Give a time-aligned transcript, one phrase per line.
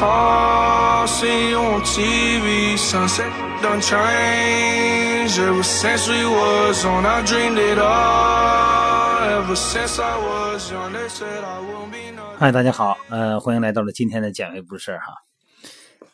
[0.00, 2.78] My mama calls, see you on TV.
[2.78, 5.38] Sunset done changed.
[5.38, 9.18] Ever since we was on, I dreamed it all.
[9.42, 12.38] Ever since I was young, they said I won't be nothing.
[12.38, 15.14] 嗨，大家好，呃，欢迎来到了今天的减肥不是事哈。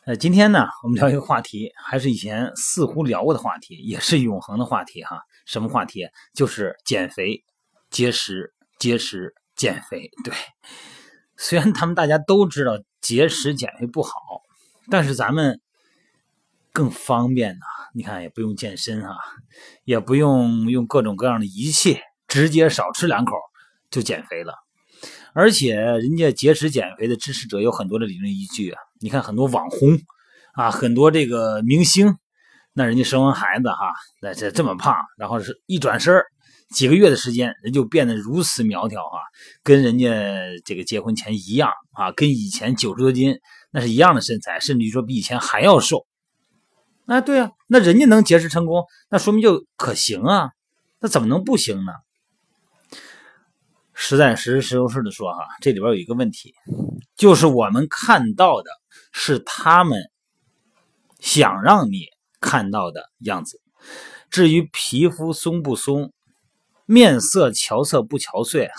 [0.05, 5.19] 呃，今天呢，我们聊一个话题，还是以前似乎聊过的话题，也是永恒的话题哈。
[5.45, 6.07] 什么话题？
[6.33, 7.43] 就是减肥、
[7.89, 10.09] 节食、节食、减肥。
[10.23, 10.33] 对，
[11.37, 14.11] 虽然他们大家都知道节食减肥不好，
[14.89, 15.61] 但是咱们
[16.73, 17.65] 更方便呐。
[17.93, 19.15] 你看，也不用健身啊，
[19.83, 23.35] 也不用用各种各样的仪器，直接少吃两口
[23.91, 24.55] 就减肥了。
[25.35, 28.81] 而且人家节食减肥的支持者有很多的理论依据啊。
[28.99, 29.99] 你看很多网红
[30.55, 32.17] 啊，很多这个明星，
[32.73, 36.23] 那人家生完孩子哈，那这这么胖，然后是一转身
[36.69, 39.19] 几个月的时间，人就变得如此苗条啊，
[39.63, 40.09] 跟人家
[40.65, 43.39] 这个结婚前一样啊，跟以前九十多斤
[43.71, 46.05] 那是一样的身材，甚至于说比以前还要瘦。
[47.05, 50.49] 啊，对啊，那人家能节食成功，那说明就可行啊，
[50.99, 51.91] 那怎么能不行呢？
[53.93, 56.53] 实在实事求是的说哈，这里边有一个问题，
[57.15, 58.71] 就是我们看到的
[59.13, 60.01] 是他们
[61.19, 62.07] 想让你
[62.41, 63.61] 看到的样子。
[64.29, 66.11] 至于皮肤松不松，
[66.85, 68.69] 面色憔悴不憔悴，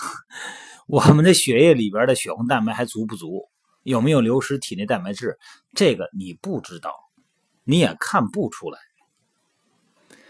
[0.87, 3.49] 我们的血液里边的血红蛋白还足不足，
[3.83, 5.37] 有没有流失体内蛋白质，
[5.73, 6.93] 这个你不知道，
[7.63, 8.79] 你也看不出来。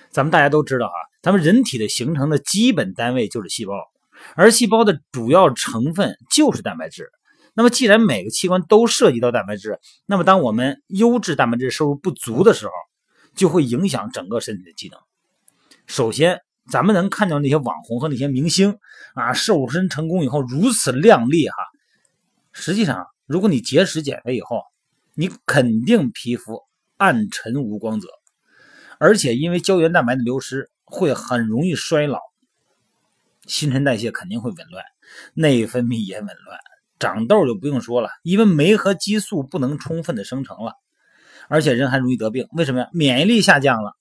[0.10, 3.74] 咱们大家都知道啊，咱们人体的形成的基本单位就是细胞。
[4.34, 7.12] 而细胞的主要成分就是蛋白质。
[7.54, 12.72] 那么，既然每个器官都涉及到蛋白质，那么当我们优质蛋白质摄入不足的时候，
[13.36, 15.00] 就会影响整个身体的机能。
[15.86, 18.78] 首先，咱们能看到那些网红和那些明星
[19.16, 21.56] 啊，瘦身成功以后如此靓丽哈。
[22.52, 24.64] 实际上，如果你节食减肥以后，
[25.14, 26.64] 你肯定皮肤
[26.98, 28.08] 暗沉无光泽，
[29.00, 32.20] 而且因为胶原蛋白的流失，会很容易衰老。
[33.46, 34.84] 新陈代谢肯定会紊乱，
[35.34, 36.60] 内分泌也紊乱，
[37.00, 40.74] 长痘就不用说了，因为酶和激素不能充分的生成了，
[41.48, 42.48] 而且人还容易得病。
[42.52, 42.90] 为什么呀？
[42.92, 43.96] 免疫力下降了，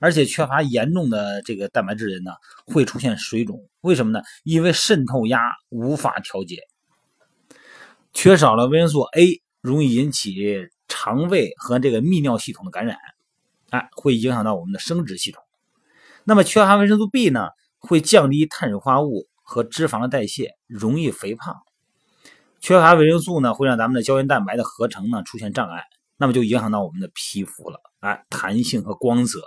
[0.00, 2.32] 而且缺乏严重的这个蛋白质人呢，
[2.66, 3.68] 会出现水肿。
[3.82, 4.22] 为什么呢？
[4.42, 6.62] 因为渗透压无法调节，
[8.12, 12.96] 缺少了维生素 A，容易引起肠胃和这个泌尿系统的感染，
[13.68, 15.44] 哎，会影响到我们的生殖系统。
[16.24, 17.50] 那么缺乏维生素 B 呢？
[17.78, 21.56] 会降低碳水化合物和脂肪的代谢，容易肥胖。
[22.60, 25.84] 缺乏维生素呢，会让咱们的胶原蛋白的合成呢出现障碍，
[26.18, 29.40] 那么就影响到我们的皮肤了，哎，弹性和光泽。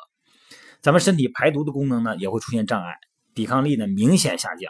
[0.83, 2.97] 咱们身体排毒的功能呢也会出现障碍，
[3.33, 4.69] 抵抗力呢明显下降。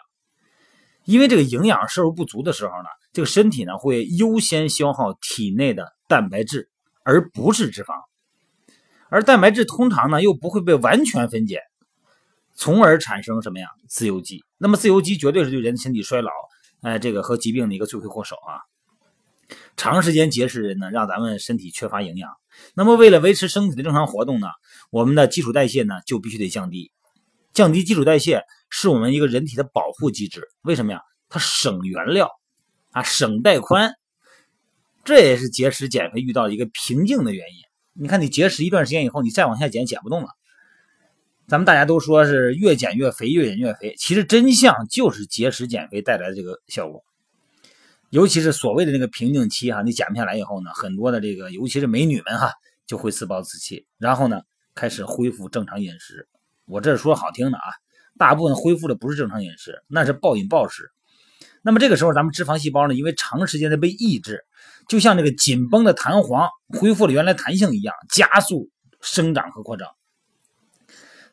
[1.05, 6.69] 因为这个营养摄入不足的时候呢，这个身体呢会优先消耗体内的蛋白质，
[7.03, 7.95] 而不是脂肪。
[9.09, 11.61] 而蛋白质通常呢又不会被完全分解。
[12.53, 13.67] 从而产生什么呀？
[13.89, 14.43] 自由基。
[14.59, 16.31] 那么自由基绝对是对人身体衰老，
[16.83, 18.61] 哎，这个和疾病的一个罪魁祸首啊。
[19.75, 22.31] 长时间节食人呢，让咱们身体缺乏营养。
[22.75, 24.47] 那么为了维持身体的正常活动呢，
[24.91, 26.91] 我们的基础代谢呢就必须得降低。
[27.53, 30.47] 降低基础代谢是我们一个人体的保护机制。
[30.61, 31.01] 为什么呀？
[31.29, 32.29] 它省原料
[32.91, 33.93] 啊，省带宽。
[35.03, 38.01] 这也是节食减肥遇到一个瓶颈的原因。
[38.01, 40.29] 你看，你节食一段时间以后，你再往下减，减不动了。
[41.47, 43.95] 咱们大家都说是越减越肥，越减越肥。
[43.97, 47.03] 其实真相就是节食减肥带来的这个效果。
[48.13, 52.53] 尤其是所谓的那个瓶颈期哈，你减不下来以后呢，很多的这个尤其是美女们哈，
[52.85, 54.41] 就会自暴自弃，然后呢
[54.75, 56.27] 开始恢复正常饮食。
[56.65, 57.63] 我这说好听的啊，
[58.19, 60.91] 大部分恢复的不是正常饮食，那是暴饮暴食。
[61.63, 64.45] 那么这个时候，咱们脂肪细胞呢，因为长时间的被抑制，
[64.87, 68.69] 就像这个紧绷的弹簧恢复了原来弹性一样，加速
[69.01, 69.89] 生长和扩张。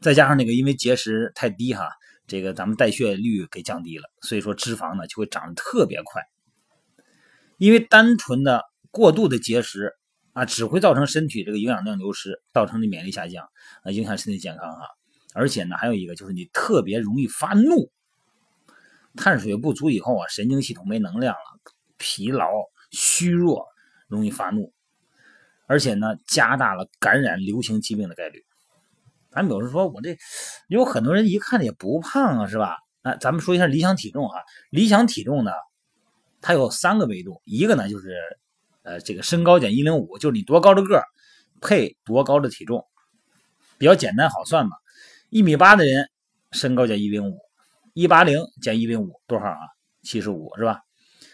[0.01, 1.91] 再加上那个，因为节食太低哈，
[2.27, 6.23] 这个咱们代谢率给降低了，所以说脂肪呢就会长得特别快。
[7.61, 9.93] 因为单纯的过度的节食
[10.33, 13.51] 啊，只会造成身体这个营养量流失，造成你免疫力下降
[13.85, 14.87] 啊，影响身体健康哈。
[15.35, 17.93] 而且呢，还有一个就是你特别容易发怒，
[19.15, 21.61] 碳水不足以后啊，神经系统没能量了，
[21.99, 22.47] 疲劳、
[22.91, 23.67] 虚弱，
[24.09, 24.73] 容易发怒，
[25.67, 28.43] 而且呢，加大了感染流行疾病的概率。
[29.31, 30.17] 咱比如说，我这
[30.67, 32.79] 有很多人一看也不胖啊，是吧？
[33.03, 34.41] 那咱们说一下理想体重啊。
[34.71, 35.53] 理想体重呢，
[36.41, 38.15] 它有三个维度，一个呢就是
[38.83, 41.05] 呃这个身高减一零五，就是你多高的个儿
[41.61, 42.85] 配多高的体重，
[43.79, 44.77] 比较简单好算嘛。
[45.29, 46.09] 一米八的人
[46.53, 47.39] 身高减一零五，
[47.95, 49.59] 一八零减一零五多少啊？
[50.03, 50.81] 七十五是吧？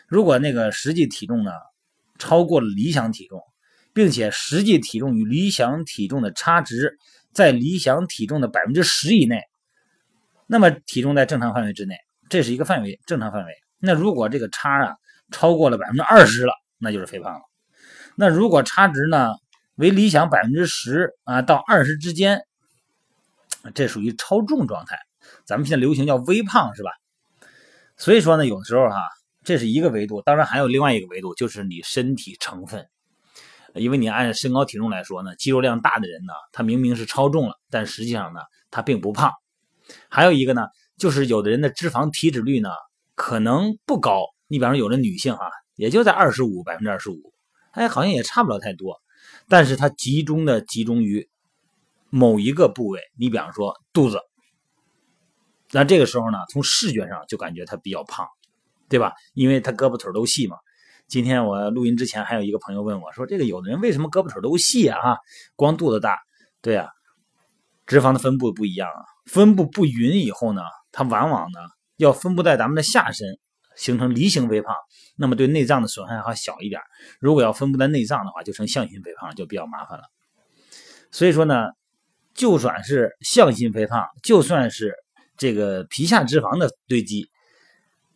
[0.09, 1.53] 如果那个实际体重呢
[2.19, 3.41] 超过了理想体重，
[3.93, 6.99] 并且实际体重与理想体重的差值
[7.33, 9.41] 在理想体重的百分之十以内，
[10.47, 11.97] 那么体重在正常范围之内，
[12.29, 13.53] 这是一个范围正常范围。
[13.87, 14.97] 那如果这个差啊
[15.31, 17.41] 超过了百分之二十了，那就是肥胖了。
[18.17, 19.31] 那如果差值呢
[19.77, 22.43] 为理想百分之十啊到二十之间，
[23.75, 24.99] 这属于超重状态。
[25.45, 26.91] 咱们现在流行叫微胖是吧？
[27.97, 28.97] 所以说呢，有的时候哈，
[29.45, 32.87] 这是一个维度，当然还有另外一个维度，就是你身体成分。
[33.75, 38.41] 因为你按身高体重来说呢，肌肉量大的人呢，他明明是超重了，但实际上呢，
[38.71, 39.33] 他并不胖。
[40.09, 40.67] 还有一个呢，
[40.97, 42.71] 就是有的人的脂肪体脂率呢，
[43.17, 44.23] 可能不高。
[44.47, 47.33] 你比方说，有的女性啊，也就在二十五百分之二十五，
[47.73, 49.01] 哎，好像也差不了太多。
[49.49, 51.29] 但是它集中的集中于
[52.11, 54.21] 某一个部位，你比方说肚子。
[55.73, 58.25] 那这个时候呢，从视觉上就感觉他比较胖，
[58.89, 59.13] 对吧？
[59.35, 60.57] 因为他胳膊腿都细嘛。
[61.09, 65.01] 今天我录音之前，还有一个朋友问我说：“这个有的人为什么胳膊腿都细啊？
[65.01, 65.19] 哈，
[65.57, 66.19] 光肚子大。”
[66.63, 66.89] 对啊，
[67.87, 71.61] 脂肪的分布不一样啊，分布不匀以后呢，它往往呢
[71.97, 73.39] 要分布在咱们的下身，
[73.75, 74.75] 形成梨形肥胖，
[75.17, 76.81] 那么对内脏的损害还小一点。
[77.21, 80.05] 如果要分布在内脏的话，就成向心肥胖，就比较麻烦了。
[81.11, 81.69] 所以说呢，
[82.35, 84.95] 就算是向心肥胖，就算是。
[85.39, 87.29] 这个皮下脂肪的堆积，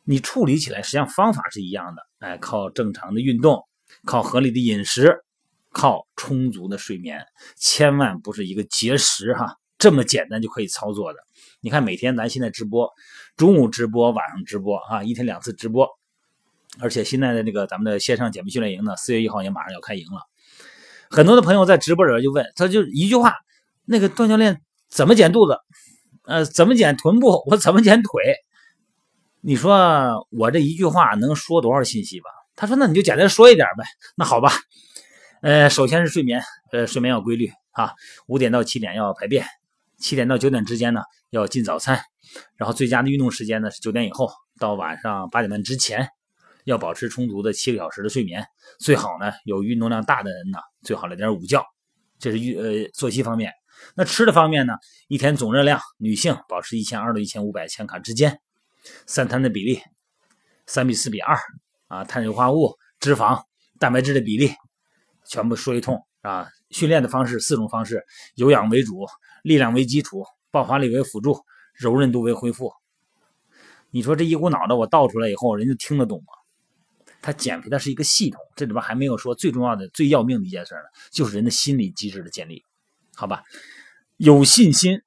[0.04, 3.62] 你处理起来实际上方法是一样的，哎，靠正常的运动，
[4.06, 5.22] 靠合理的饮食，
[5.70, 7.26] 靠充足的睡眠，
[7.58, 11.18] 千万不是一个节食哈，这么简单就可以操作的。
[11.60, 12.88] 你看每天咱现在直播，
[13.36, 15.88] 中午直播，晚上直播啊，一天两次直播，
[16.78, 20.20] 而且现在的这个咱们的线上减肥训练营呢，四月一号也马上要开营了，
[21.10, 23.34] 很多的朋友在直播里就问，他就一句话，
[23.86, 25.58] 那个段教练怎么减肚子？
[26.24, 27.42] 呃，怎么减臀部？
[27.46, 28.36] 我怎么减腿？
[29.40, 32.26] 你说我这一句话能说多少信息吧？
[32.54, 33.84] 他说：“那你就简单说一点呗。”
[34.14, 34.52] 那好吧。
[35.40, 36.42] 呃，首先是睡眠，
[36.72, 37.94] 呃，睡眠要规律啊，
[38.26, 39.46] 五点到七点要排便，
[40.00, 42.00] 七点到九点之间呢要进早餐，
[42.56, 46.08] 然后最佳的运动时间呢是九点以后到晚上八点半之前，
[46.64, 48.44] 要保持充足的七个小时的睡眠，
[48.78, 51.64] 最好呢有运动量大的人呢最好来点午觉，
[52.18, 53.52] 这是运呃作息方面。
[53.94, 54.74] 那吃的方面呢？
[55.08, 58.38] 一天总热量，女性保持一千二到一千五百千卡之间，
[59.06, 59.80] 三餐的比例
[60.66, 61.34] 三比四比二
[61.88, 63.42] 啊，碳水化合物、脂肪、
[63.78, 64.52] 蛋白质的比例
[65.24, 66.46] 全部说一通啊。
[66.68, 68.04] 训练的方式四种方式：
[68.34, 69.06] 有氧为主，
[69.42, 71.44] 力量为基础，爆发力为辅助，
[71.74, 72.72] 柔韧度为恢复。
[73.90, 76.26] 你说这一股脑的我倒出来以后，人家听得懂吗？
[77.22, 82.64] 他减肥它是一个系统，这里边还没有说最重要的、最要命的一件事呢，就是人的心理机制的建立。
[83.14, 83.44] 好吧，
[84.16, 85.02] 有信心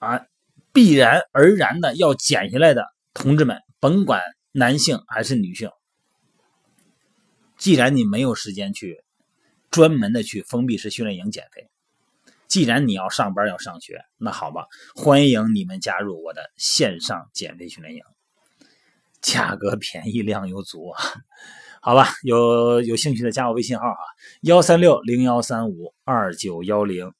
[0.00, 0.26] 啊，
[0.72, 4.20] 必然而然的要减下来的同志们，甭管
[4.50, 5.70] 男性还是女性，
[7.56, 9.04] 既然你没有时间去
[9.70, 11.68] 专门的去封闭式训练营减肥，
[12.48, 18.02] 既然你要上班要上学，那好吧，欢迎你们加入我的线上减肥训练营，
[19.20, 21.00] 价格便宜，量又足啊。
[21.80, 24.02] 好吧，有有兴趣的加我微信号啊，
[24.40, 27.12] 幺三六零幺三五二九幺零。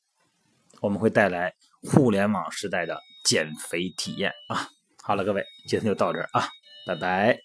[0.81, 4.69] 我们会带来互联网时代的减肥体验啊！
[5.03, 6.47] 好了，各位，今天就到这儿啊，
[6.87, 7.37] 拜拜。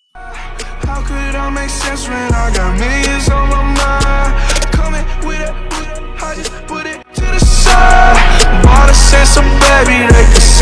[7.63, 8.17] side.
[8.63, 10.53] Bought a sense of baby, they can see.